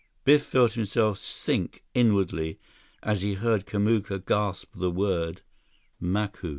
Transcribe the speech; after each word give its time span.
Biff 0.23 0.43
felt 0.43 0.71
himself 0.73 1.19
sink 1.19 1.83
inwardly 1.93 2.57
as 3.03 3.21
he 3.21 3.35
heard 3.35 3.67
Kamuka 3.67 4.17
gasp 4.25 4.71
the 4.75 4.89
word: 4.89 5.41
"Macu!" 6.01 6.49